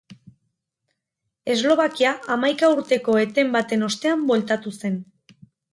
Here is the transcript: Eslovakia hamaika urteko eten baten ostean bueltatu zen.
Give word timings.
Eslovakia 1.55 2.15
hamaika 2.37 2.73
urteko 2.79 3.21
eten 3.27 3.55
baten 3.59 3.89
ostean 3.91 4.27
bueltatu 4.33 4.77
zen. 4.81 5.03